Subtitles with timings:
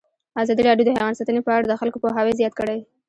[0.43, 2.79] ازادي راډیو د حیوان ساتنه په اړه د خلکو پوهاوی زیات کړی.